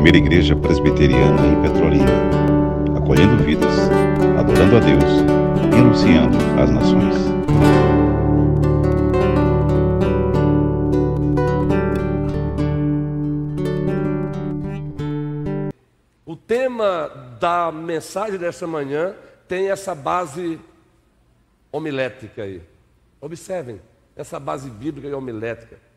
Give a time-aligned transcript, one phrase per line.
[0.00, 2.10] primeira igreja presbiteriana em Petrolina,
[2.96, 3.70] acolhendo vidas,
[4.38, 5.04] adorando a Deus
[5.70, 7.16] e anunciando às nações.
[16.24, 19.14] O tema da mensagem desta manhã
[19.46, 20.58] tem essa base
[21.70, 22.62] homilética aí.
[23.20, 23.78] Observem,
[24.16, 25.89] essa base bíblica e homilética.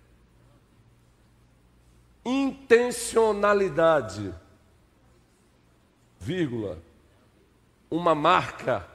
[2.26, 4.34] Intencionalidade,
[6.20, 6.80] vírgula,
[7.92, 8.88] uma marca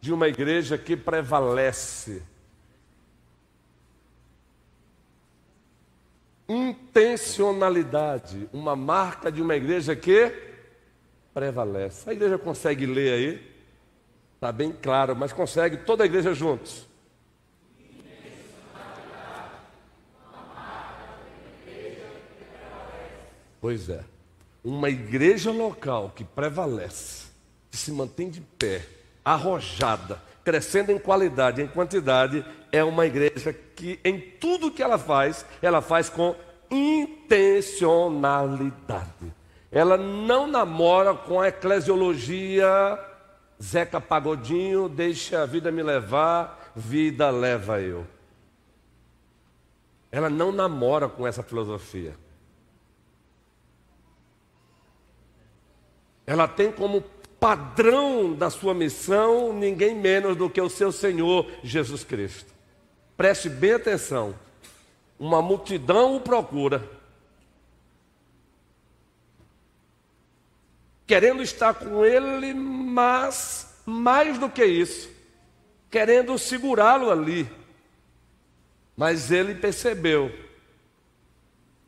[0.00, 2.24] de uma igreja que prevalece.
[6.48, 10.32] Intencionalidade, uma marca de uma igreja que
[11.32, 12.10] prevalece.
[12.10, 13.48] A igreja consegue ler aí?
[14.34, 16.89] Está bem claro, mas consegue toda a igreja juntos.
[23.60, 24.00] Pois é.
[24.62, 27.26] Uma igreja local que prevalece,
[27.70, 28.86] que se mantém de pé,
[29.24, 35.44] arrojada, crescendo em qualidade, em quantidade, é uma igreja que em tudo que ela faz,
[35.62, 36.34] ela faz com
[36.70, 39.34] intencionalidade.
[39.72, 42.98] Ela não namora com a eclesiologia
[43.62, 48.06] Zeca Pagodinho, deixa a vida me levar, vida leva eu.
[50.10, 52.14] Ela não namora com essa filosofia.
[56.30, 57.02] Ela tem como
[57.40, 62.54] padrão da sua missão ninguém menos do que o seu Senhor Jesus Cristo.
[63.16, 64.38] Preste bem atenção.
[65.18, 66.88] Uma multidão o procura.
[71.04, 75.10] Querendo estar com ele, mas mais do que isso,
[75.90, 77.50] querendo segurá-lo ali.
[78.96, 80.32] Mas ele percebeu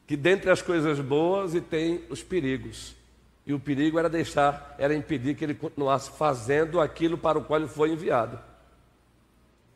[0.04, 3.00] que dentre as coisas boas e tem os perigos.
[3.44, 7.58] E o perigo era deixar, era impedir que ele continuasse fazendo aquilo para o qual
[7.58, 8.38] ele foi enviado.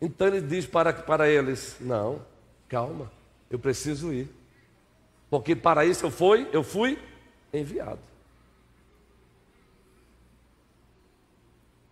[0.00, 2.22] Então ele diz para, para eles: Não,
[2.68, 3.10] calma,
[3.50, 4.28] eu preciso ir.
[5.28, 6.96] Porque para isso eu fui, eu fui
[7.52, 7.98] enviado.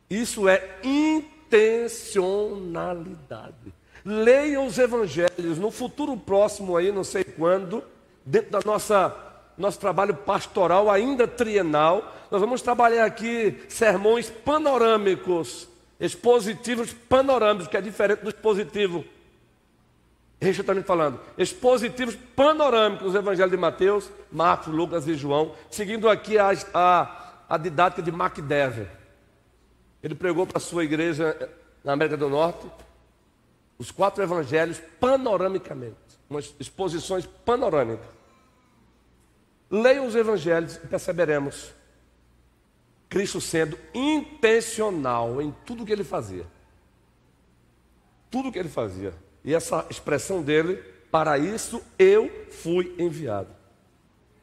[0.09, 3.75] Isso é intencionalidade.
[4.05, 7.83] Leiam os evangelhos no futuro próximo aí, não sei quando,
[8.25, 9.24] dentro da nossa
[9.57, 15.69] nosso trabalho pastoral ainda trienal, nós vamos trabalhar aqui sermões panorâmicos,
[16.01, 19.05] expositivos panorâmicos, que é diferente do expositivo.
[20.41, 26.09] Deixa eu também falando, expositivos panorâmicos do Evangelho de Mateus, Marcos, Lucas e João, seguindo
[26.09, 28.89] aqui a, a, a didática de MacDever.
[30.03, 31.49] Ele pregou para a sua igreja
[31.83, 32.67] na América do Norte
[33.79, 35.97] os quatro evangelhos panoramicamente,
[36.29, 38.07] umas exposições panorâmicas.
[39.71, 41.73] Leiam os evangelhos e perceberemos
[43.09, 46.47] Cristo sendo intencional em tudo que ele fazia.
[48.31, 49.15] Tudo que ele fazia.
[49.45, 50.77] E essa expressão dele,
[51.11, 53.55] para isso eu fui enviado.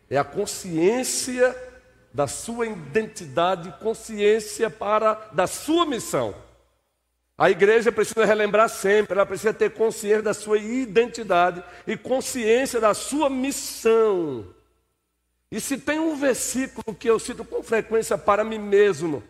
[0.09, 1.56] É a consciência
[2.14, 6.36] da sua identidade, consciência para da sua missão.
[7.38, 12.94] A igreja precisa relembrar sempre, ela precisa ter consciência da sua identidade e consciência da
[12.94, 14.46] sua missão.
[15.51, 19.22] E se tem um versículo que eu cito com frequência para mim mesmo,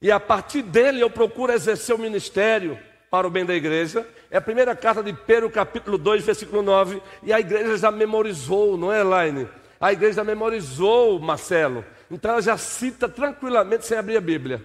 [0.00, 2.78] e a partir dele eu procuro exercer o ministério
[3.10, 7.02] para o bem da igreja, é a primeira carta de Pedro, capítulo 2, versículo 9,
[7.24, 9.48] e a igreja já memorizou, não é, Elaine?
[9.80, 14.64] A igreja já memorizou, Marcelo, então ela já cita tranquilamente sem abrir a Bíblia.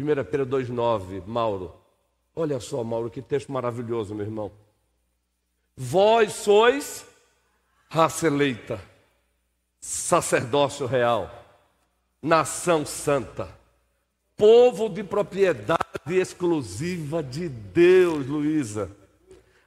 [0.00, 1.74] 1 Pedro 2,9, Mauro.
[2.34, 4.50] Olha só, Mauro, que texto maravilhoso, meu irmão.
[5.76, 7.06] Vós sois
[7.90, 8.80] raça eleita,
[9.80, 11.44] sacerdócio real,
[12.22, 13.48] nação santa,
[14.36, 18.96] povo de propriedade exclusiva de Deus, Luísa,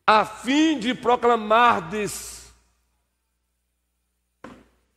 [0.08, 2.54] a fim de proclamardes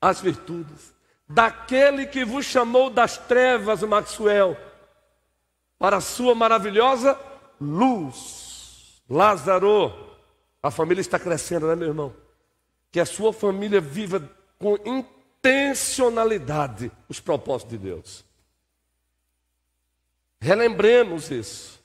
[0.01, 0.95] as virtudes
[1.29, 4.57] daquele que vos chamou das trevas, Maxwell,
[5.77, 7.19] para a sua maravilhosa
[7.61, 9.03] luz.
[9.11, 9.93] Lázaro,
[10.63, 12.26] a família está crescendo, né, meu irmão?
[12.91, 14.29] Que a sua família viva
[14.59, 18.25] com intencionalidade os propósitos de Deus.
[20.41, 21.77] Relembremos isso.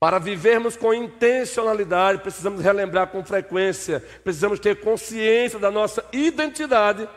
[0.00, 7.08] Para vivermos com intencionalidade, precisamos relembrar com frequência, precisamos ter consciência da nossa identidade.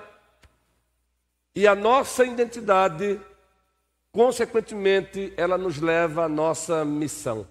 [1.56, 3.22] E a nossa identidade,
[4.12, 7.48] consequentemente, ela nos leva à nossa missão.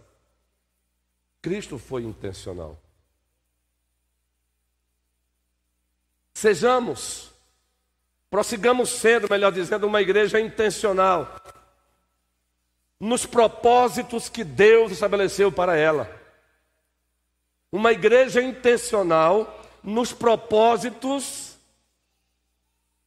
[1.41, 2.77] Cristo foi intencional.
[6.35, 7.31] Sejamos,
[8.31, 11.35] prossigamos sendo, melhor dizendo, uma igreja intencional
[12.99, 16.11] nos propósitos que Deus estabeleceu para ela.
[17.73, 21.57] Uma igreja intencional nos propósitos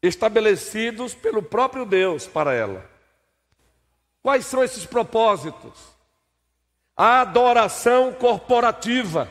[0.01, 2.89] estabelecidos pelo próprio Deus para ela.
[4.21, 5.73] Quais são esses propósitos?
[6.95, 9.29] A adoração corporativa.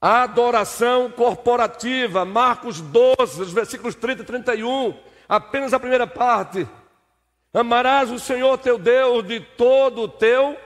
[0.00, 4.94] A adoração corporativa, Marcos 12, os versículos 30 e 31,
[5.28, 6.68] apenas a primeira parte.
[7.52, 10.56] Amarás o Senhor teu Deus de todo o teu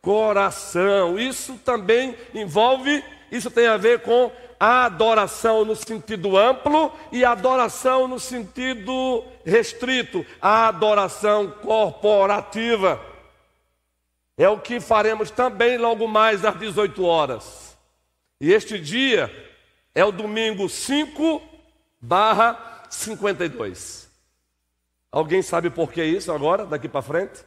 [0.00, 1.18] coração.
[1.18, 3.02] Isso também envolve,
[3.32, 4.30] isso tem a ver com
[4.60, 13.00] a adoração no sentido amplo e a adoração no sentido restrito, a adoração corporativa.
[14.36, 17.67] É o que faremos também logo mais às 18 horas.
[18.40, 19.30] E este dia
[19.94, 21.42] é o domingo 5
[22.00, 24.08] barra 52.
[25.10, 27.44] Alguém sabe por que isso agora, daqui para frente?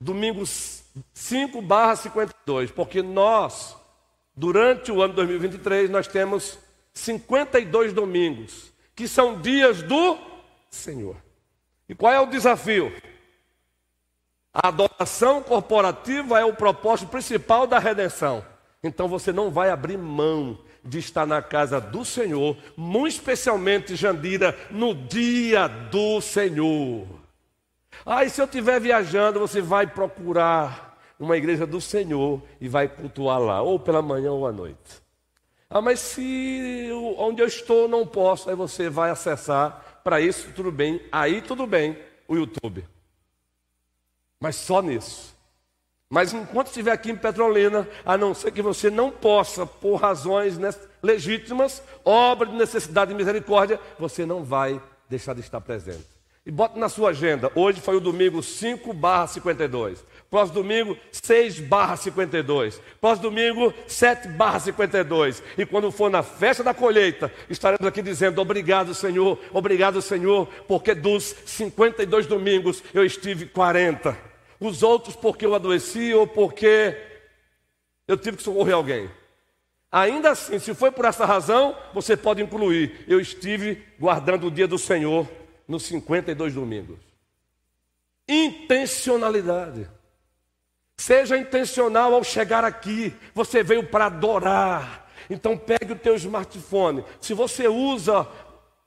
[0.00, 3.76] Domingo 5 barra 52, porque nós,
[4.34, 6.58] durante o ano 2023, nós temos
[6.94, 10.18] 52 domingos, que são dias do
[10.70, 11.16] Senhor.
[11.88, 12.90] E qual é o desafio?
[14.52, 18.53] A adoração corporativa é o propósito principal da redenção.
[18.84, 24.54] Então você não vai abrir mão de estar na casa do Senhor, muito especialmente, Jandira,
[24.70, 27.06] no dia do Senhor.
[28.04, 32.86] Aí, ah, se eu estiver viajando, você vai procurar uma igreja do Senhor e vai
[32.86, 35.02] cultuar lá, ou pela manhã ou à noite.
[35.70, 40.70] Ah, mas se onde eu estou não posso, aí você vai acessar, para isso tudo
[40.70, 41.98] bem, aí tudo bem,
[42.28, 42.84] o YouTube.
[44.38, 45.33] Mas só nisso.
[46.10, 50.58] Mas enquanto estiver aqui em Petrolina, a não ser que você não possa, por razões
[51.02, 56.14] legítimas, obra de necessidade e misericórdia, você não vai deixar de estar presente.
[56.46, 60.04] E bota na sua agenda, hoje foi o domingo 5 barra 52.
[60.30, 62.82] Próximo domingo, 6 barra 52.
[63.00, 65.42] Próximo domingo, 7 barra 52.
[65.56, 70.94] E quando for na festa da colheita, estaremos aqui dizendo, obrigado Senhor, obrigado Senhor, porque
[70.94, 76.96] dos 52 domingos eu estive 40 os outros porque eu adoeci ou porque
[78.06, 79.10] eu tive que socorrer alguém.
[79.90, 83.04] Ainda assim, se foi por essa razão, você pode incluir.
[83.06, 85.28] Eu estive guardando o dia do Senhor
[85.68, 86.98] nos 52 domingos.
[88.28, 89.88] Intencionalidade.
[90.96, 93.14] Seja intencional ao chegar aqui.
[93.34, 95.08] Você veio para adorar.
[95.28, 97.04] Então pegue o teu smartphone.
[97.20, 98.26] Se você usa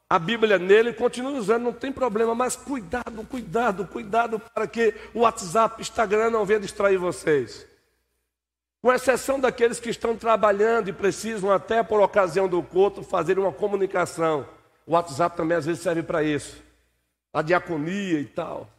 [0.09, 5.21] a Bíblia nele, continue usando, não tem problema, mas cuidado, cuidado, cuidado para que o
[5.21, 7.67] WhatsApp, Instagram não venha distrair vocês.
[8.81, 13.51] Com exceção daqueles que estão trabalhando e precisam até por ocasião do culto fazer uma
[13.51, 14.47] comunicação.
[14.85, 16.63] O WhatsApp também às vezes serve para isso.
[17.33, 18.69] A diaconia e tal.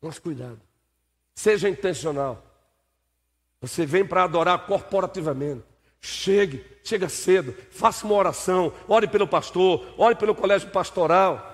[0.00, 0.60] Mas cuidado.
[1.32, 2.42] Seja intencional.
[3.60, 5.62] Você vem para adorar corporativamente.
[6.04, 11.50] Chegue, chega cedo, faça uma oração, ore pelo pastor, ore pelo colégio pastoral.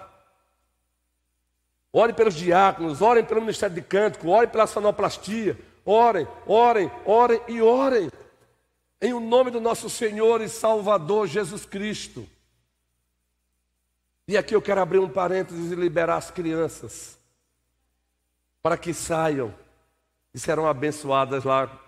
[1.92, 5.58] Ore pelos diáconos, orem pelo Ministério de Cântico, orem pela sonoplastia.
[5.84, 8.10] Orem, orem, orem e orem.
[9.00, 12.28] Em o nome do nosso Senhor e Salvador Jesus Cristo.
[14.26, 17.18] E aqui eu quero abrir um parênteses e liberar as crianças.
[18.62, 19.54] Para que saiam
[20.34, 21.87] e serão abençoadas lá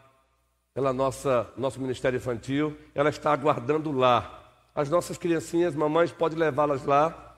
[0.72, 4.38] pela nossa nosso ministério infantil, ela está aguardando lá.
[4.74, 7.36] As nossas criancinhas, mamães, pode levá-las lá.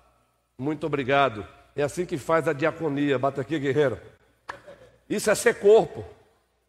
[0.59, 1.47] Muito obrigado.
[1.75, 3.19] É assim que faz a diaconia.
[3.19, 3.99] Bata aqui, guerreiro.
[5.09, 6.05] Isso é ser corpo.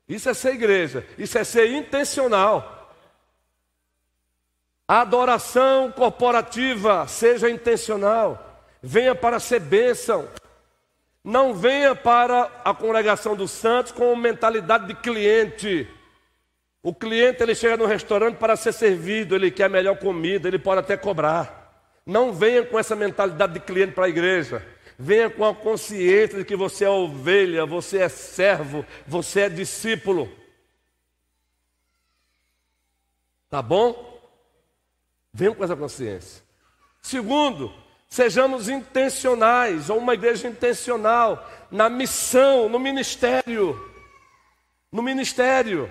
[0.08, 1.06] Isso é ser igreja.
[1.18, 2.92] Isso é ser intencional.
[4.88, 8.62] A adoração corporativa seja intencional.
[8.82, 10.28] Venha para ser bênção.
[11.24, 15.88] Não venha para a congregação dos santos com mentalidade de cliente.
[16.84, 20.82] O cliente ele chega no restaurante para ser servido, ele quer melhor comida, ele pode
[20.82, 21.64] até cobrar.
[22.06, 24.68] Não venha com essa mentalidade de cliente para a igreja.
[25.00, 30.30] Venha com a consciência de que você é ovelha, você é servo, você é discípulo.
[33.50, 34.22] Tá bom?
[35.34, 36.44] Venha com essa consciência.
[37.02, 37.74] Segundo,
[38.10, 43.80] sejamos intencionais, ou uma igreja intencional, na missão, no ministério.
[44.92, 45.90] No ministério.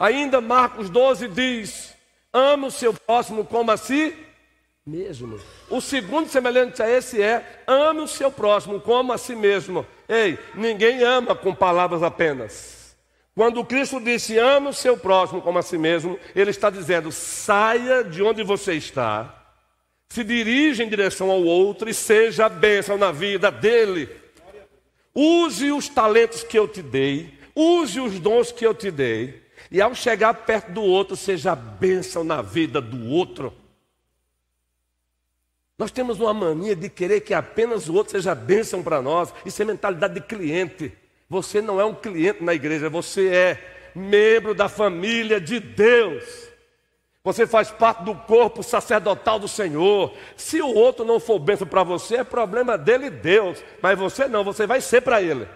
[0.00, 1.94] Ainda Marcos 12 diz:
[2.32, 4.16] ama o seu próximo como a si
[4.84, 5.38] mesmo.
[5.68, 9.86] O segundo semelhante a esse é: ame o seu próximo como a si mesmo.
[10.08, 12.96] Ei, ninguém ama com palavras apenas.
[13.34, 18.02] Quando Cristo disse ama o seu próximo como a si mesmo, Ele está dizendo: saia
[18.02, 19.36] de onde você está
[20.10, 24.08] se dirija em direção ao outro e seja a bênção na vida dele.
[25.14, 29.40] Use os talentos que eu te dei, use os dons que eu te dei,
[29.70, 33.52] e ao chegar perto do outro, seja bênção na vida do outro.
[35.78, 39.62] Nós temos uma mania de querer que apenas o outro seja bênção para nós, isso
[39.62, 40.92] é mentalidade de cliente.
[41.28, 46.50] Você não é um cliente na igreja, você é membro da família de Deus.
[47.22, 50.12] Você faz parte do corpo sacerdotal do Senhor.
[50.36, 53.62] Se o outro não for bênção para você, é problema dele e Deus.
[53.80, 55.46] Mas você não, você vai ser para ele.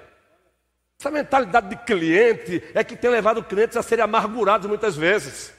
[1.04, 5.52] Essa mentalidade de cliente é que tem levado clientes a serem amargurados muitas vezes.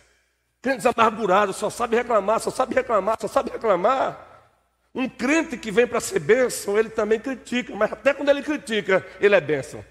[0.59, 4.49] Clientes amargurados, só sabe reclamar, só sabe reclamar, só sabe reclamar.
[4.95, 9.05] Um crente que vem para ser bênção, ele também critica, mas até quando ele critica,
[9.21, 9.85] ele é bênção.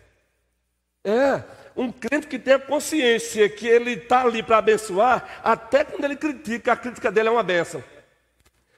[1.05, 1.45] É,
[1.77, 6.17] um crente que tem a consciência que ele está ali para abençoar, até quando ele
[6.17, 7.81] critica, a crítica dele é uma benção.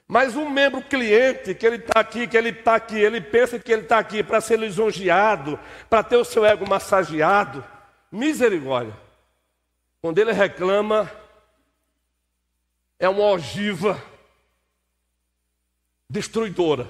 [0.09, 3.73] Mas um membro cliente, que ele está aqui, que ele está aqui, ele pensa que
[3.73, 5.59] ele está aqui para ser lisonjeado,
[5.91, 7.65] para ter o seu ego massageado,
[8.11, 8.97] misericórdia.
[10.01, 11.11] Quando ele reclama,
[13.01, 14.01] é uma ogiva
[16.09, 16.89] destruidora.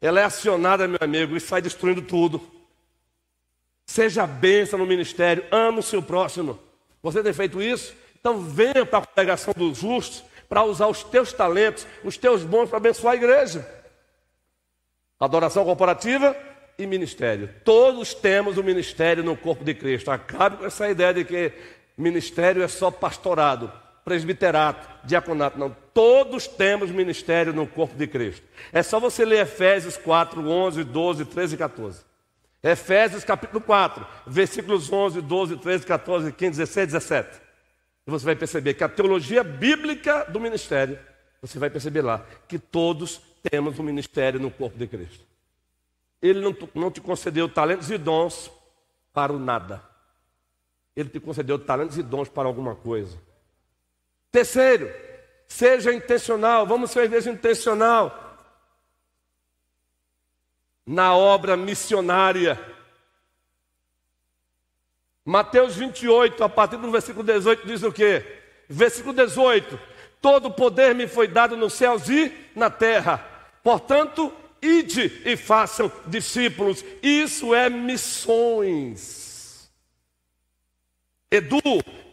[0.00, 2.44] Ela é acionada, meu amigo, e sai destruindo tudo.
[3.86, 6.58] Seja bênção no ministério, ame o seu próximo.
[7.00, 7.94] Você tem feito isso?
[8.18, 12.68] Então venha para a pregação dos justos para usar os teus talentos, os teus bons
[12.68, 13.66] para abençoar a igreja.
[15.18, 16.36] Adoração corporativa
[16.78, 17.50] e ministério.
[17.64, 20.10] Todos temos o um ministério no corpo de Cristo.
[20.10, 21.52] Acabe com essa ideia de que
[21.96, 23.72] ministério é só pastorado,
[24.04, 25.58] presbiterato, diaconato.
[25.58, 28.46] Não, todos temos ministério no corpo de Cristo.
[28.72, 32.14] É só você ler Efésios 4, 11, 12, 13 e 14.
[32.62, 37.43] Efésios capítulo 4, versículos 11, 12, 13, 14, 15, 16, 17.
[38.06, 40.98] E você vai perceber que a teologia bíblica do ministério,
[41.40, 43.20] você vai perceber lá que todos
[43.50, 45.24] temos um ministério no corpo de Cristo.
[46.20, 48.50] Ele não, não te concedeu talentos e dons
[49.12, 49.82] para o nada.
[50.96, 53.18] Ele te concedeu talentos e dons para alguma coisa.
[54.30, 54.90] Terceiro,
[55.46, 56.66] seja intencional.
[56.66, 58.20] Vamos ser igreja intencional
[60.86, 62.73] na obra missionária.
[65.24, 68.22] Mateus 28, a partir do versículo 18, diz o quê?
[68.68, 69.80] Versículo 18:
[70.20, 73.26] Todo poder me foi dado nos céus e na terra,
[73.62, 76.84] portanto, ide e façam discípulos.
[77.02, 79.24] Isso é missões.
[81.30, 81.60] Edu,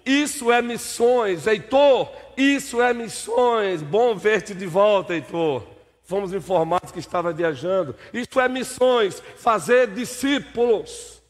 [0.06, 1.48] isso é missões.
[1.48, 3.82] Heitor, isso é missões.
[3.82, 5.68] Bom ver-te de volta, Heitor.
[6.04, 7.96] Fomos informados que estava viajando.
[8.14, 11.21] Isto é missões, fazer discípulos.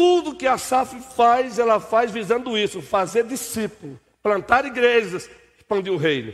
[0.00, 5.28] Tudo que a SAF faz, ela faz visando isso, fazer discípulo, plantar igrejas,
[5.58, 6.32] expandir o reino.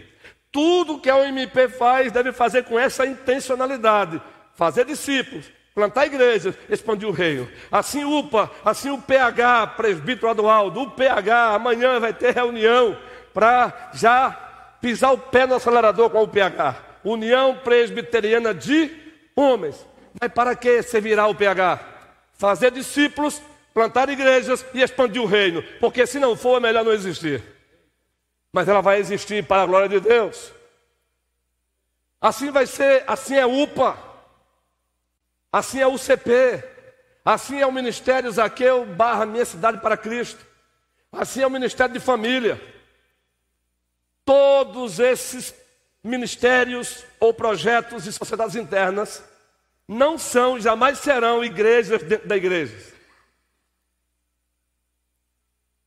[0.52, 4.22] Tudo que a OMP faz deve fazer com essa intencionalidade,
[4.54, 7.48] fazer discípulos, plantar igrejas, expandir o reino.
[7.68, 12.96] Assim UPA, assim o PH, presbítero Adualdo, o PH, amanhã vai ter reunião
[13.34, 14.30] para já
[14.80, 16.76] pisar o pé no acelerador com o PH.
[17.02, 18.92] União Presbiteriana de
[19.34, 19.84] Homens.
[20.20, 21.80] Mas para que servirá o PH?
[22.38, 23.42] Fazer discípulos,
[23.76, 25.62] plantar igrejas e expandir o reino.
[25.78, 27.44] Porque se não for, é melhor não existir.
[28.50, 30.50] Mas ela vai existir para a glória de Deus.
[32.18, 33.98] Assim vai ser, assim é UPA.
[35.52, 36.64] Assim é o CP.
[37.22, 40.42] Assim é o Ministério Zaqueu barra Minha Cidade para Cristo.
[41.12, 42.58] Assim é o Ministério de Família.
[44.24, 45.54] Todos esses
[46.02, 49.22] ministérios ou projetos e sociedades internas
[49.86, 52.95] não são, jamais serão igrejas dentro da igreja.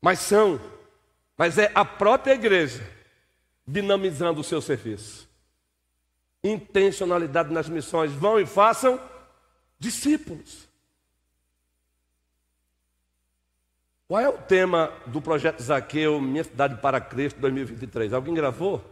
[0.01, 0.59] Mas são,
[1.37, 2.83] mas é a própria igreja
[3.67, 5.29] dinamizando o seu serviço.
[6.43, 8.11] Intencionalidade nas missões.
[8.11, 8.99] Vão e façam
[9.77, 10.67] discípulos.
[14.07, 18.11] Qual é o tema do projeto Zaqueu, Minha Cidade para Cristo 2023?
[18.11, 18.83] Alguém gravou?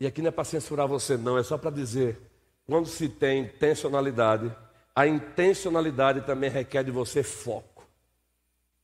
[0.00, 2.18] E aqui não é para censurar você, não, é só para dizer:
[2.64, 4.50] quando se tem intencionalidade,
[5.00, 7.86] a intencionalidade também requer de você foco.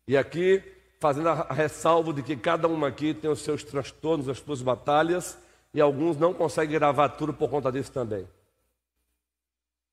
[0.06, 0.62] E aqui,
[1.00, 5.38] fazendo a ressalvo de que cada um aqui tem os seus transtornos, as suas batalhas,
[5.75, 8.26] e alguns não conseguem gravar tudo por conta disso também.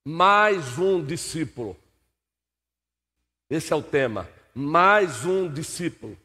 [0.05, 1.77] Mais um discípulo
[3.53, 4.27] esse é o tema.
[4.55, 6.17] Mais um discípulo.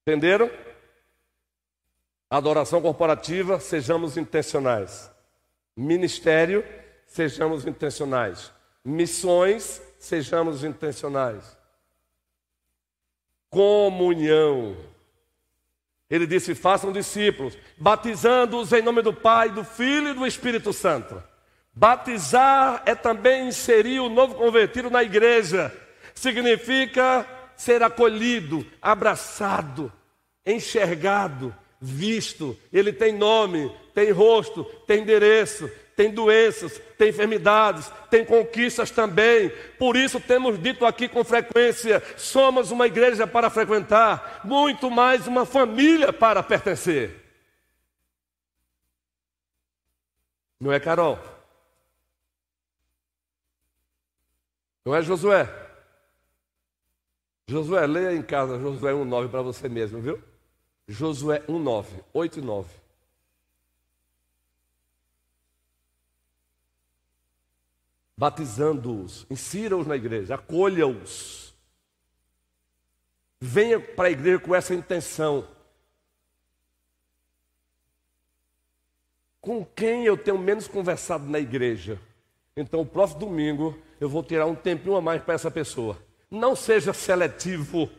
[0.00, 0.50] Entenderam?
[2.28, 5.08] Adoração corporativa, sejamos intencionais.
[5.76, 6.64] Ministério,
[7.12, 8.50] sejamos intencionais.
[8.84, 11.56] Missões, sejamos intencionais.
[13.50, 14.74] comunhão.
[16.08, 21.22] Ele disse: façam discípulos, batizando-os em nome do Pai, do Filho e do Espírito Santo.
[21.74, 25.70] Batizar é também inserir o novo convertido na igreja.
[26.14, 27.26] Significa
[27.56, 29.92] ser acolhido, abraçado,
[30.46, 32.56] enxergado, visto.
[32.72, 39.50] Ele tem nome, tem rosto, tem endereço, tem doenças, tem enfermidades, tem conquistas também.
[39.78, 45.44] Por isso temos dito aqui com frequência: somos uma igreja para frequentar, muito mais uma
[45.44, 47.20] família para pertencer.
[50.60, 51.18] Não é, Carol?
[54.84, 55.48] Não é, Josué?
[57.48, 60.22] Josué, leia em casa Josué 1,9 para você mesmo, viu?
[60.88, 62.81] Josué 1,9, 8 e 9.
[68.22, 71.52] Batizando-os, insira-os na igreja, acolha-os.
[73.40, 75.48] Venha para a igreja com essa intenção.
[79.40, 81.98] Com quem eu tenho menos conversado na igreja?
[82.56, 86.00] Então, o próximo domingo, eu vou tirar um tempinho a mais para essa pessoa.
[86.30, 87.90] Não seja seletivo.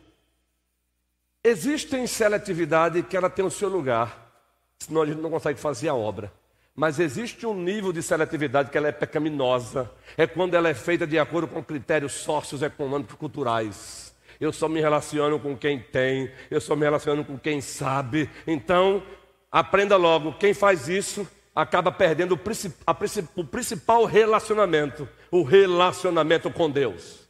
[1.44, 4.34] Existe seletividade que ela tem o seu lugar,
[4.78, 6.32] senão a gente não consegue fazer a obra.
[6.74, 9.90] Mas existe um nível de seletividade que ela é pecaminosa.
[10.16, 14.14] É quando ela é feita de acordo com critérios socioeconômicos culturais.
[14.40, 18.28] Eu só me relaciono com quem tem, eu só me relaciono com quem sabe.
[18.46, 19.02] Então,
[19.50, 27.28] aprenda logo: quem faz isso acaba perdendo o, o principal relacionamento o relacionamento com Deus.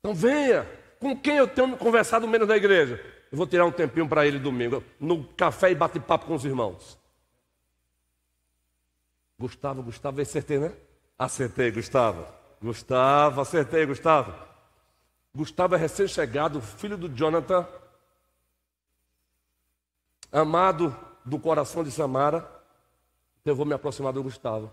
[0.00, 0.66] Então, venha.
[0.98, 2.98] Com quem eu tenho conversado menos na igreja?
[3.30, 6.98] Eu vou tirar um tempinho para ele domingo, no café e bate-papo com os irmãos.
[9.38, 10.72] Gustavo, Gustavo, acertei, né?
[11.18, 12.26] Acertei, Gustavo.
[12.60, 14.34] Gustavo, acertei, Gustavo.
[15.34, 17.66] Gustavo é recém-chegado, filho do Jonathan,
[20.32, 22.38] amado do coração de Samara.
[23.40, 24.72] Então eu vou me aproximar do Gustavo.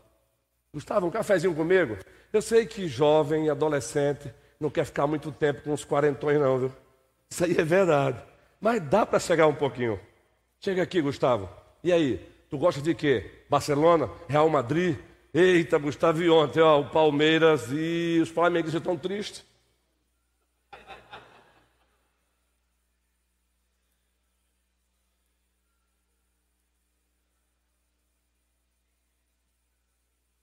[0.73, 1.97] Gustavo, um cafezinho comigo?
[2.33, 6.73] Eu sei que jovem, adolescente, não quer ficar muito tempo com os quarentões, não, viu?
[7.29, 8.34] Isso aí é verdade.
[8.65, 9.99] Mas dá para chegar um pouquinho.
[10.59, 11.47] Chega aqui, Gustavo.
[11.83, 12.17] E aí?
[12.49, 13.43] Tu gosta de quê?
[13.47, 14.09] Barcelona?
[14.27, 14.97] Real Madrid?
[15.31, 19.45] Eita, Gustavo, e ontem, ó, o Palmeiras e os Flamenguistas estão tristes.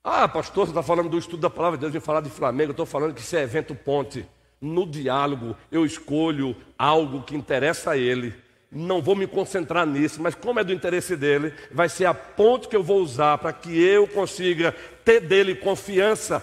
[0.04, 2.70] Ah, pastor, você está falando do estudo da palavra de Deus, vem falar de Flamengo,
[2.70, 4.24] estou falando que isso é evento ponte
[4.62, 8.32] no diálogo eu escolho algo que interessa a ele.
[8.70, 12.68] Não vou me concentrar nisso, mas como é do interesse dele, vai ser a ponte
[12.68, 16.42] que eu vou usar para que eu consiga ter dele confiança.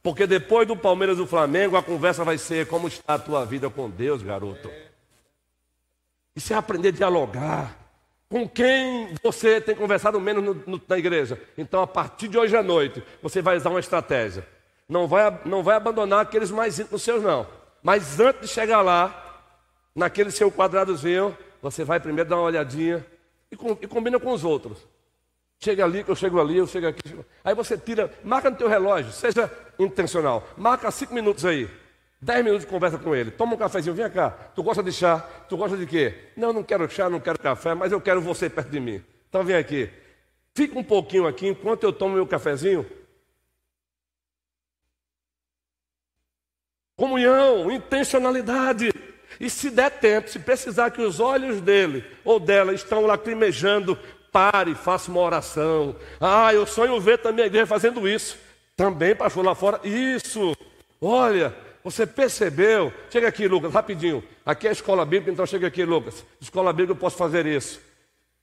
[0.00, 3.44] Porque depois do Palmeiras e do Flamengo, a conversa vai ser como está a tua
[3.44, 4.70] vida com Deus, garoto.
[6.36, 7.78] Isso é aprender a dialogar.
[8.28, 11.40] Com quem você tem conversado menos no, no, na igreja?
[11.56, 14.46] Então, a partir de hoje à noite, você vai usar uma estratégia.
[14.88, 17.46] Não vai, não vai abandonar aqueles mais íntimos seus, não.
[17.82, 19.42] Mas antes de chegar lá,
[19.94, 23.04] naquele seu quadradozinho, você vai primeiro dar uma olhadinha
[23.50, 24.78] e, com, e combina com os outros.
[25.58, 27.08] Chega ali, que eu chego ali, eu chego aqui.
[27.08, 27.24] Chego...
[27.42, 30.46] Aí você tira, marca no teu relógio, seja intencional.
[30.56, 31.68] Marca cinco minutos aí.
[32.20, 33.30] Dez minutos de conversa com ele.
[33.30, 34.30] Toma um cafezinho, vem cá.
[34.30, 35.18] Tu gosta de chá?
[35.48, 36.14] Tu gosta de quê?
[36.36, 39.02] Não, não quero chá, não quero café, mas eu quero você perto de mim.
[39.28, 39.90] Então vem aqui.
[40.54, 42.86] Fica um pouquinho aqui, enquanto eu tomo meu cafezinho,
[46.96, 48.92] Comunhão, intencionalidade.
[49.40, 53.98] E se der tempo, se precisar que os olhos dele ou dela estão lacrimejando,
[54.30, 55.96] pare, faça uma oração.
[56.20, 58.38] Ah, eu sonho ver também a igreja fazendo isso.
[58.76, 59.80] Também, pastor, lá fora.
[59.84, 60.56] Isso.
[61.00, 62.92] Olha, você percebeu?
[63.10, 64.22] Chega aqui, Lucas, rapidinho.
[64.44, 66.24] Aqui é a escola bíblica, então chega aqui, Lucas.
[66.40, 67.80] Escola bíblica, eu posso fazer isso.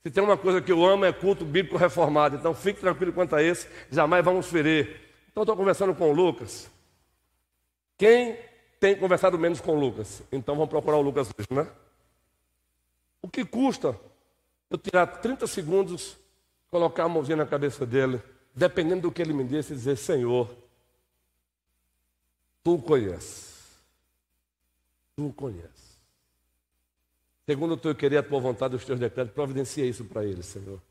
[0.04, 2.36] Se tem uma coisa que eu amo é culto bíblico reformado.
[2.36, 5.00] Então fique tranquilo quanto a esse, jamais vamos ferir.
[5.32, 6.70] Então estou conversando com o Lucas.
[8.02, 8.36] Quem
[8.80, 10.24] tem conversado menos com Lucas?
[10.32, 11.72] Então vamos procurar o Lucas hoje, né?
[13.22, 13.96] O que custa
[14.72, 16.18] eu tirar 30 segundos,
[16.72, 18.20] colocar a mãozinha na cabeça dele,
[18.56, 20.50] dependendo do que ele me disse, dizer: Senhor,
[22.64, 23.70] tu conheces.
[25.16, 26.02] Tu conheces.
[27.46, 30.82] Segundo o teu querer, a tua vontade, os teus decretos, providencia isso para ele, Senhor.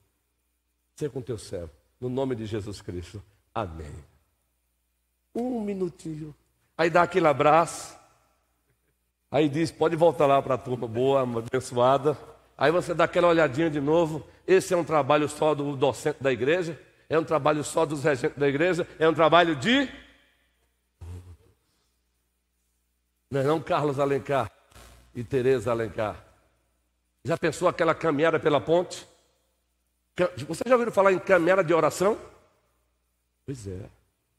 [0.95, 1.73] Seja com teu servo.
[2.01, 3.21] No nome de Jesus Cristo.
[3.53, 3.97] Amém.
[5.35, 6.33] Um minutinho.
[6.81, 7.95] Aí dá aquele abraço.
[9.31, 12.17] Aí diz: pode voltar lá para a turma boa, abençoada.
[12.57, 14.27] Aí você dá aquela olhadinha de novo.
[14.47, 16.81] Esse é um trabalho só do docente da igreja?
[17.07, 18.89] É um trabalho só dos regentes da igreja?
[18.99, 19.91] É um trabalho de.
[23.31, 24.51] Não é não, Carlos Alencar
[25.15, 26.17] e Tereza Alencar?
[27.23, 29.07] Já pensou aquela caminhada pela ponte?
[30.49, 32.19] Você já ouviu falar em caminhada de oração?
[33.45, 33.83] Pois é,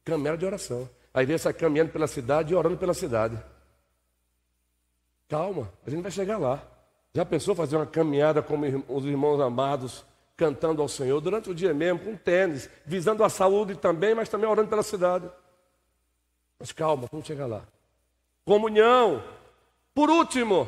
[0.03, 0.89] caminhada de oração.
[1.13, 3.37] Aí vem essa caminhando pela cidade e orando pela cidade.
[5.27, 6.61] Calma, a gente vai chegar lá.
[7.13, 10.05] Já pensou fazer uma caminhada como os irmãos amados,
[10.37, 14.49] cantando ao Senhor durante o dia mesmo, com tênis, visando a saúde também, mas também
[14.49, 15.29] orando pela cidade.
[16.57, 17.63] Mas calma, vamos chegar lá.
[18.45, 19.23] Comunhão.
[19.93, 20.67] Por último,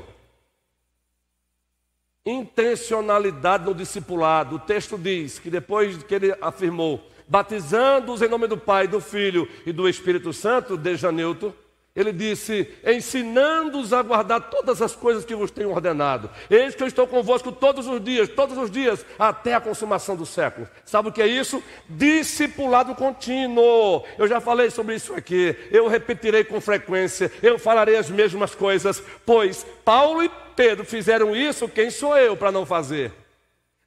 [2.26, 4.58] intencionalidade no discipulado.
[4.58, 7.02] O texto diz que depois que ele afirmou,
[7.34, 11.52] batizando-os em nome do Pai, do Filho e do Espírito Santo, de Janilton,
[11.96, 16.30] ele disse: ensinando-os a guardar todas as coisas que vos tenho ordenado.
[16.48, 20.28] Eis que eu estou convosco todos os dias, todos os dias, até a consumação do
[20.28, 20.68] século.
[20.86, 21.64] Sabe o que é isso?
[21.90, 24.04] Discipulado contínuo.
[24.16, 25.56] Eu já falei sobre isso aqui.
[25.72, 27.32] Eu repetirei com frequência.
[27.42, 29.02] Eu falarei as mesmas coisas.
[29.26, 33.12] Pois Paulo e Pedro fizeram isso, quem sou eu para não fazer?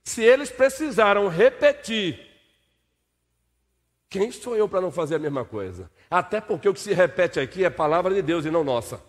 [0.02, 2.26] Se eles precisaram repetir
[4.08, 5.90] quem sou eu para não fazer a mesma coisa?
[6.10, 9.00] Até porque o que se repete aqui é palavra de Deus e não nossa.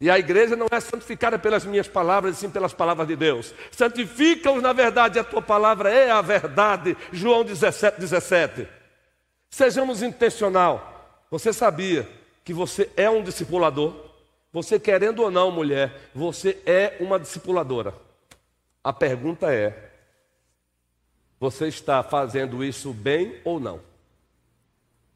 [0.00, 3.54] E a igreja não é santificada pelas minhas palavras, sim pelas palavras de Deus.
[3.70, 6.96] Santifica-os na verdade, a tua palavra é a verdade.
[7.12, 8.66] João 17, 17.
[9.50, 11.20] Sejamos intencional.
[11.30, 12.08] Você sabia
[12.42, 13.94] que você é um discipulador?
[14.52, 17.94] Você querendo ou não, mulher, você é uma discipuladora.
[18.82, 19.90] A pergunta é:
[21.38, 23.89] você está fazendo isso bem ou não?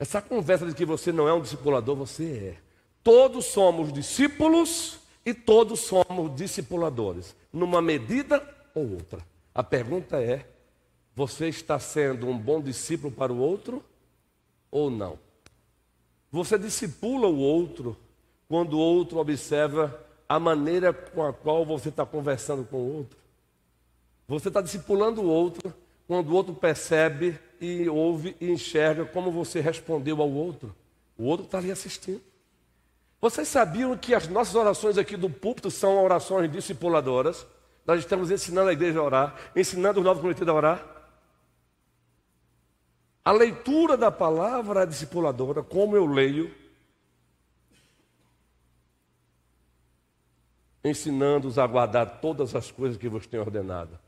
[0.04, 2.56] Essa conversa de que você não é um discipulador, você é.
[3.02, 9.20] Todos somos discípulos e todos somos discipuladores, numa medida ou outra.
[9.54, 10.46] A pergunta é:
[11.16, 13.82] você está sendo um bom discípulo para o outro
[14.70, 15.18] ou não?
[16.30, 17.96] Você discipula o outro
[18.46, 23.18] quando o outro observa a maneira com a qual você está conversando com o outro.
[24.28, 25.72] Você está discipulando o outro
[26.06, 30.74] quando o outro percebe e ouve e enxerga como você respondeu ao outro.
[31.16, 32.20] O outro está ali assistindo.
[33.20, 37.46] Vocês sabiam que as nossas orações aqui do púlpito são orações discipuladoras?
[37.86, 40.94] Nós estamos ensinando a igreja a orar, ensinando os novos cometidos a orar.
[43.24, 46.54] A leitura da palavra é discipuladora, como eu leio,
[50.84, 53.98] ensinando-os a guardar todas as coisas que vos tenho ordenado.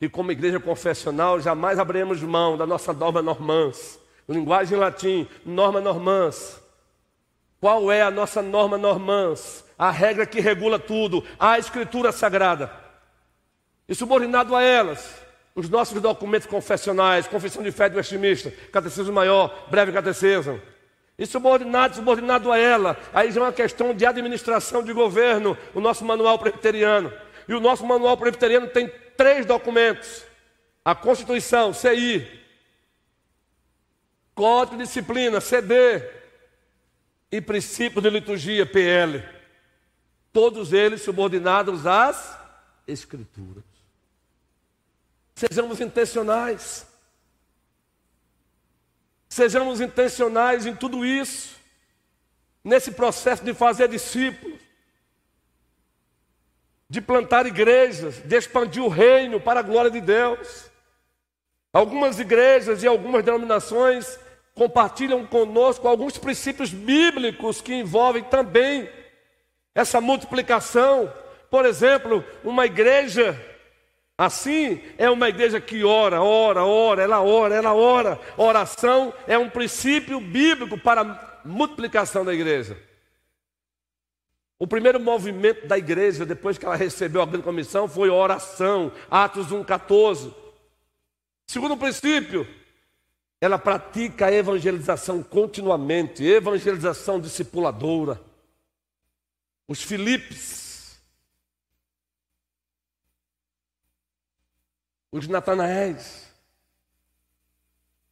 [0.00, 3.98] E como igreja confessional, jamais abriremos mão da nossa norma normans.
[4.28, 6.60] Linguagem em latim, norma normans.
[7.60, 9.64] Qual é a nossa norma normans?
[9.78, 12.70] A regra que regula tudo, a escritura sagrada.
[13.88, 15.14] E subordinado a elas,
[15.54, 20.60] os nossos documentos confessionais, confissão de fé de Westminster, catecismo maior, breve catecismo.
[21.18, 25.80] E subordinado, subordinado a ela, aí já é uma questão de administração de governo, o
[25.80, 27.10] nosso manual presbiteriano.
[27.48, 30.24] E o nosso manual presbiteriano tem três documentos:
[30.84, 32.26] a Constituição, CI,
[34.34, 36.02] Código de Disciplina, CD,
[37.30, 39.22] e Princípio de Liturgia, PL.
[40.32, 42.36] Todos eles subordinados às
[42.86, 43.64] Escrituras.
[45.34, 46.86] Sejamos intencionais.
[49.28, 51.56] Sejamos intencionais em tudo isso,
[52.64, 54.55] nesse processo de fazer discípulos
[56.88, 60.70] de plantar igrejas, de expandir o reino para a glória de Deus.
[61.72, 64.18] Algumas igrejas e algumas denominações
[64.54, 68.88] compartilham conosco alguns princípios bíblicos que envolvem também
[69.74, 71.12] essa multiplicação.
[71.50, 73.38] Por exemplo, uma igreja
[74.16, 78.18] assim é uma igreja que ora, ora, ora, ela ora, ela ora.
[78.38, 82.78] Oração é um princípio bíblico para a multiplicação da igreja.
[84.58, 89.48] O primeiro movimento da igreja, depois que ela recebeu a grande comissão, foi oração, Atos
[89.48, 90.34] 1,14.
[91.46, 92.46] Segundo princípio,
[93.38, 98.20] ela pratica a evangelização continuamente, evangelização discipuladora.
[99.68, 100.98] Os Filipes,
[105.12, 106.32] os Natanaéis,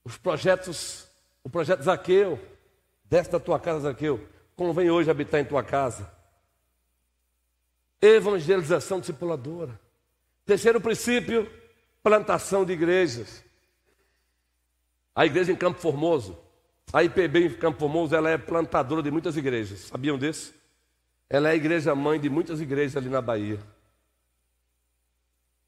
[0.04, 1.08] os projetos,
[1.42, 2.38] o projeto Zaqueu,
[3.04, 6.12] desce da tua casa, Zaqueu, convém hoje habitar em tua casa.
[8.00, 9.78] Evangelização discipuladora.
[10.44, 11.50] Terceiro princípio,
[12.02, 13.42] plantação de igrejas.
[15.14, 16.38] A igreja em Campo Formoso,
[16.92, 19.80] a IPB em Campo Formoso, ela é plantadora de muitas igrejas.
[19.80, 20.52] Sabiam disso?
[21.30, 23.58] Ela é a igreja mãe de muitas igrejas ali na Bahia.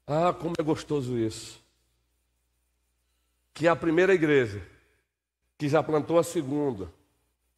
[0.05, 1.59] Ah, como é gostoso isso.
[3.53, 4.61] Que a primeira igreja,
[5.57, 6.91] que já plantou a segunda,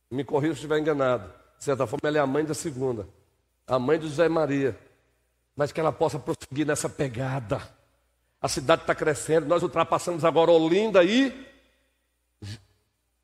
[0.10, 3.06] me corrija se estiver enganado, de certa forma ela é a mãe da segunda
[3.70, 4.76] a mãe de José Maria,
[5.56, 7.62] mas que ela possa prosseguir nessa pegada.
[8.42, 11.48] A cidade está crescendo, nós ultrapassamos agora Olinda e.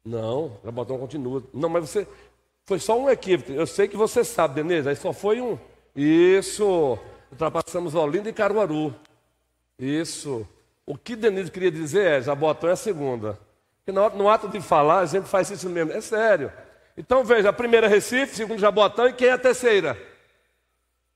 [0.06, 1.44] Não, Jabotão continua.
[1.52, 2.08] Não, mas você.
[2.66, 3.52] Foi só um equívoco.
[3.52, 5.58] Eu sei que você sabe, Denise, aí só foi um.
[5.96, 7.00] Isso.
[7.32, 8.94] Ultrapassamos Olinda e Caruaru.
[9.80, 10.48] Isso.
[10.86, 13.40] O que Denise queria dizer é: Jabotão é a segunda.
[13.84, 15.92] Porque no ato de falar, a gente faz isso mesmo.
[15.92, 16.52] É sério.
[16.98, 19.98] Então veja: a primeira Recife, segundo Jabotão, e quem é a terceira?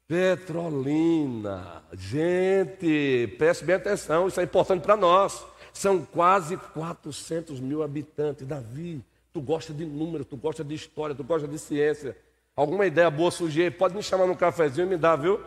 [0.10, 1.84] Petrolina.
[1.94, 5.46] Gente, preste bem atenção, isso é importante para nós.
[5.72, 8.48] São quase 400 mil habitantes.
[8.48, 12.18] Davi, tu gosta de número, tu gosta de história, tu gosta de ciência.
[12.56, 15.40] Alguma ideia boa surgir pode me chamar num cafezinho e me dar, viu?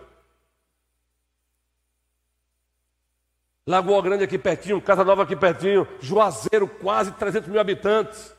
[3.66, 8.32] Lagoa Grande aqui pertinho, Casa Nova aqui pertinho, Juazeiro, quase 300 mil habitantes.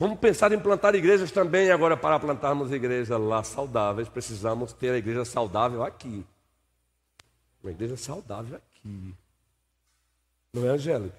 [0.00, 1.70] Vamos pensar em plantar igrejas também.
[1.70, 6.24] Agora, para plantarmos igrejas lá saudáveis, precisamos ter a igreja saudável aqui.
[7.62, 9.14] Uma igreja saudável aqui.
[10.54, 11.18] Não é, Angélica?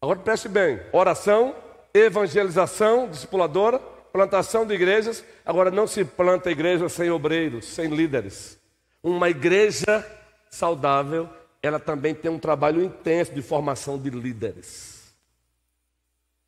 [0.00, 1.54] Agora preste bem: oração,
[1.94, 3.78] evangelização, discipuladora,
[4.12, 5.24] plantação de igrejas.
[5.46, 8.58] Agora, não se planta igreja sem obreiros, sem líderes.
[9.00, 10.04] Uma igreja
[10.50, 11.28] saudável,
[11.62, 15.01] ela também tem um trabalho intenso de formação de líderes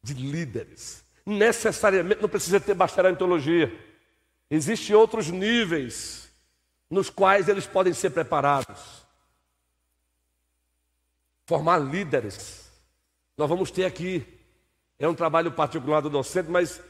[0.05, 1.03] de líderes.
[1.25, 3.73] Necessariamente não precisa ter bacharel em teologia.
[4.51, 6.31] Existem outros níveis
[6.91, 9.03] nos quais eles podem ser preparados.
[11.47, 12.71] Formar líderes.
[13.37, 14.25] Nós vamos ter aqui.
[14.99, 16.81] É um trabalho particular do docente, mas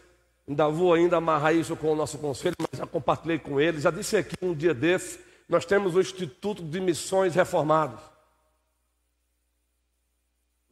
[0.46, 3.83] ainda vou ainda amarrar isso com o nosso conselho, mas já compartilhei com eles.
[3.83, 8.14] Já disse aqui um dia desse, nós temos o Instituto de Missões Reformados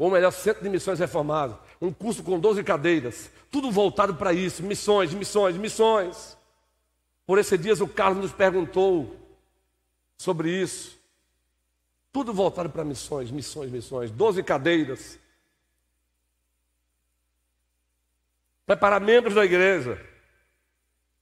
[0.03, 4.63] ou melhor, Centro de Missões Reformado, um curso com 12 cadeiras, tudo voltado para isso,
[4.63, 6.39] missões, missões, missões.
[7.27, 9.17] Por esses dias o Carlos nos perguntou
[10.17, 10.97] sobre isso.
[12.13, 15.19] Tudo voltado para missões, missões, missões, 12 cadeiras.
[18.65, 20.01] Preparar membros da igreja.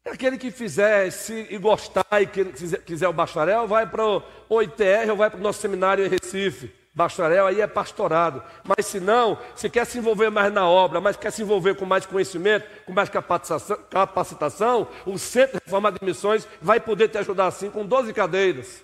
[0.05, 4.63] Aquele que fizer se, e gostar e que quiser, quiser o bacharel, vai para o
[4.63, 8.43] ITR ou vai para o nosso seminário em Recife bacharel, aí é pastorado.
[8.65, 11.85] Mas se não, se quer se envolver mais na obra, mas quer se envolver com
[11.85, 17.19] mais conhecimento, com mais capacitação, capacitação o Centro de Reforma de Missões vai poder te
[17.19, 18.83] ajudar assim, com 12 cadeiras.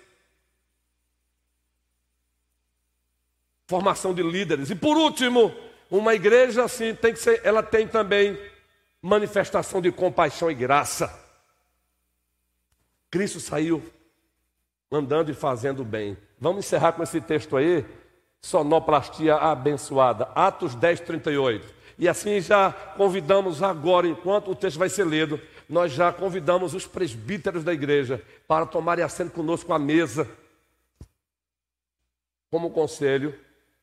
[3.67, 4.69] Formação de líderes.
[4.69, 5.53] E por último,
[5.91, 8.39] uma igreja assim tem que ser, ela tem também
[9.01, 11.13] manifestação de compaixão e graça.
[13.11, 13.83] Cristo saiu
[14.91, 16.17] andando e fazendo bem.
[16.39, 17.85] Vamos encerrar com esse texto aí,
[18.41, 21.73] sonoplastia abençoada, Atos 10, 38.
[21.97, 26.85] E assim já convidamos agora, enquanto o texto vai ser lido, nós já convidamos os
[26.85, 30.29] presbíteros da igreja para tomarem assento conosco à mesa,
[32.51, 33.37] como conselho,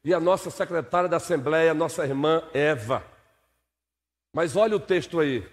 [0.05, 3.05] e a nossa secretária da Assembleia, nossa irmã Eva.
[4.33, 5.47] Mas olha o texto aí.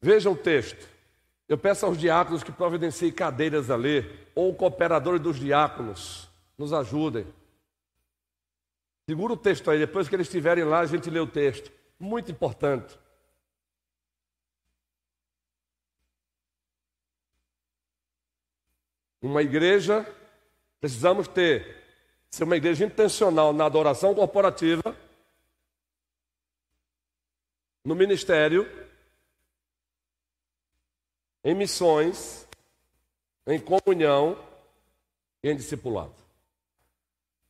[0.00, 0.91] Vejam o texto.
[1.52, 7.26] Eu peço aos diáconos que providenciem cadeiras a ler, ou cooperadores dos diáconos, nos ajudem.
[9.06, 11.70] Segura o texto aí, depois que eles estiverem lá, a gente lê o texto.
[12.00, 12.98] Muito importante.
[19.20, 20.10] Uma igreja,
[20.80, 21.84] precisamos ter,
[22.30, 24.96] ser uma igreja intencional na adoração corporativa,
[27.84, 28.81] no ministério,
[31.44, 32.46] em missões,
[33.46, 34.38] em comunhão
[35.42, 36.14] e em discipulado.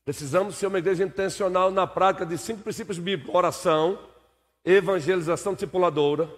[0.03, 3.97] Precisamos ser uma igreja intencional na prática de cinco princípios bíblicos: oração,
[4.65, 6.29] evangelização discipuladora,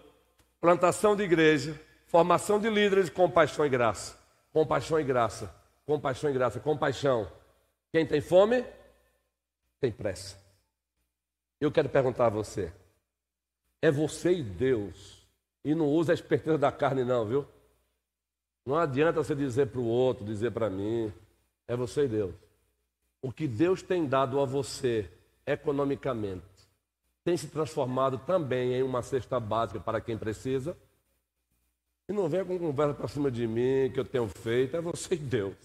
[0.62, 4.18] plantação de igreja, formação de líderes, compaixão e graça.
[4.54, 5.54] Compaixão e graça.
[5.86, 6.60] Compaixão e graça.
[6.60, 7.32] Compaixão.
[7.92, 8.64] Quem tem fome,
[9.80, 10.38] tem pressa.
[11.60, 12.72] Eu quero perguntar a você:
[13.82, 15.25] é você e Deus
[15.66, 17.46] e não usa a esperteza da carne, não, viu?
[18.66, 21.12] Não adianta você dizer para o outro, dizer para mim.
[21.68, 22.34] É você e Deus.
[23.22, 25.10] O que Deus tem dado a você
[25.46, 26.56] economicamente
[27.26, 30.78] tem se transformado também em uma cesta básica para quem precisa.
[32.08, 35.16] E não venha com conversa para cima de mim, que eu tenho feito, é você
[35.16, 35.56] e Deus.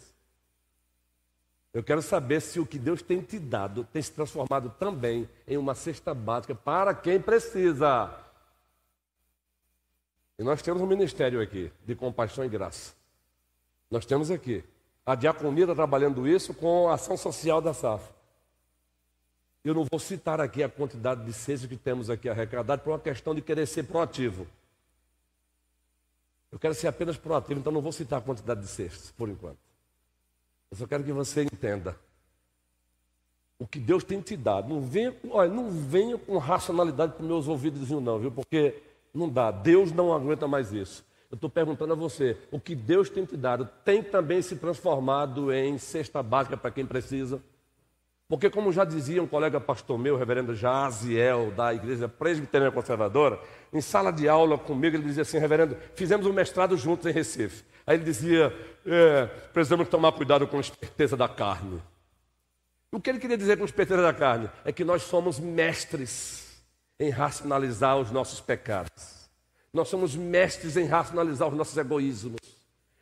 [1.75, 5.59] Eu quero saber se o que Deus tem te dado tem se transformado também em
[5.59, 8.11] uma cesta básica para quem precisa.
[10.41, 12.95] E nós temos um ministério aqui de compaixão e graça.
[13.91, 14.65] Nós temos aqui.
[15.05, 18.11] A diaconia está trabalhando isso com a ação social da SAF.
[19.63, 22.99] Eu não vou citar aqui a quantidade de cestos que temos aqui arrecadado por uma
[22.99, 24.47] questão de querer ser proativo.
[26.51, 29.59] Eu quero ser apenas proativo, então não vou citar a quantidade de cestos, por enquanto.
[30.71, 31.95] Eu só quero que você entenda
[33.59, 34.71] o que Deus tem te dado.
[34.71, 38.33] Não venha, olha, não venha com racionalidade para meus ouvidos, não, viu?
[38.33, 38.83] Porque
[39.15, 39.51] não dá.
[39.51, 41.05] Deus não aguenta mais isso.
[41.31, 45.53] Eu estou perguntando a você, o que Deus tem te dado tem também se transformado
[45.53, 47.41] em cesta básica para quem precisa?
[48.29, 53.41] Porque, como já dizia um colega pastor meu, reverendo Jaziel, da Igreja Presbiteriana Conservadora,
[53.73, 57.65] em sala de aula comigo, ele dizia assim: reverendo, fizemos um mestrado juntos em Recife.
[57.85, 58.55] Aí ele dizia:
[58.87, 61.83] é, precisamos tomar cuidado com a esperteza da carne.
[62.93, 64.49] O que ele queria dizer com a esperteza da carne?
[64.65, 66.50] É que nós somos mestres
[67.01, 69.29] em racionalizar os nossos pecados.
[69.73, 72.39] Nós somos mestres em racionalizar os nossos egoísmos.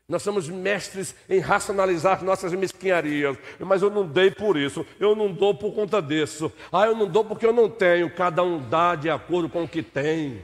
[0.09, 3.37] Nós somos mestres em racionalizar nossas mesquinharias.
[3.59, 6.51] Mas eu não dei por isso, eu não dou por conta disso.
[6.73, 8.09] Ah, eu não dou porque eu não tenho.
[8.15, 10.43] Cada um dá de acordo com o que tem.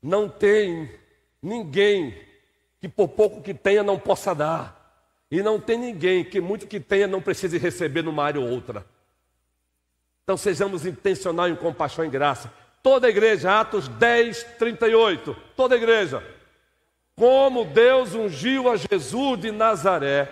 [0.00, 0.90] Não tem
[1.42, 2.14] ninguém
[2.80, 4.80] que por pouco que tenha não possa dar.
[5.30, 8.86] E não tem ninguém que muito que tenha não precise receber numa área ou outra.
[10.24, 12.52] Então sejamos intencionais em compaixão e graça.
[12.82, 15.36] Toda a igreja, Atos 10, 38.
[15.56, 16.22] Toda a igreja
[17.16, 20.28] como Deus ungiu a Jesus de Nazaré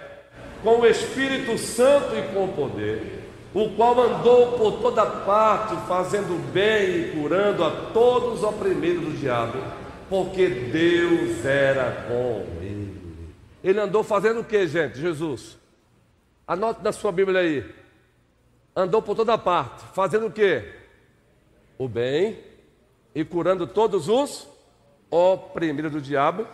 [0.63, 3.23] com o Espírito Santo e com poder,
[3.55, 9.19] o qual andou por toda parte fazendo bem e curando a todos os oprimidos do
[9.19, 9.59] diabo,
[10.09, 12.99] porque Deus era com ele.
[13.63, 14.99] Ele andou fazendo o que, gente?
[14.99, 15.59] Jesus.
[16.47, 17.80] Anote na sua Bíblia aí.
[18.75, 20.65] Andou por toda parte, fazendo o que?
[21.77, 22.43] O bem
[23.15, 24.49] e curando todos os
[25.11, 26.47] oprimidos do diabo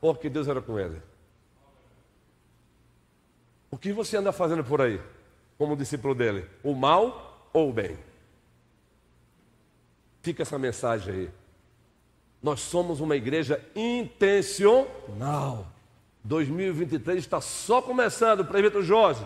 [0.00, 1.00] porque Deus era com ele.
[3.70, 5.00] O que você anda fazendo por aí,
[5.56, 6.48] como discípulo dele?
[6.62, 7.96] O mal ou o bem?
[10.22, 11.30] Fica essa mensagem aí.
[12.42, 14.86] Nós somos uma igreja intencional.
[16.24, 19.24] 2023 está só começando, prefeito Jorge.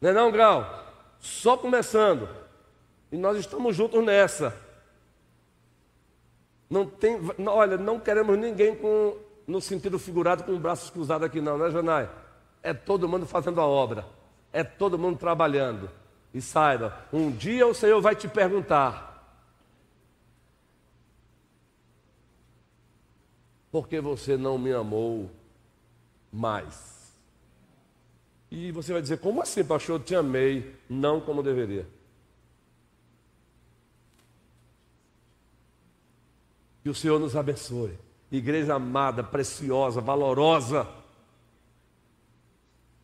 [0.00, 0.84] Não é não, Grau?
[1.18, 2.28] Só começando.
[3.10, 4.54] E nós estamos juntos nessa.
[6.68, 11.56] Não tem, olha, não queremos ninguém com, no sentido figurado com braços cruzados aqui não,
[11.56, 12.10] né, Janai?
[12.62, 14.04] É todo mundo fazendo a obra.
[14.52, 15.88] É todo mundo trabalhando.
[16.34, 19.06] E saiba, um dia o Senhor vai te perguntar:
[23.70, 25.30] por que você não me amou
[26.32, 26.95] mais?
[28.58, 29.96] E você vai dizer: como assim, pastor?
[29.96, 31.86] Eu te amei, não como deveria.
[36.82, 37.98] Que o Senhor nos abençoe.
[38.32, 40.88] Igreja amada, preciosa, valorosa.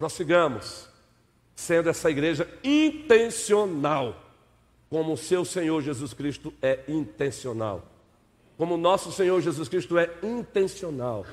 [0.00, 0.88] Nós sigamos
[1.54, 4.24] sendo essa igreja intencional,
[4.88, 7.84] como o seu Senhor Jesus Cristo é intencional.
[8.56, 11.26] Como o nosso Senhor Jesus Cristo é intencional.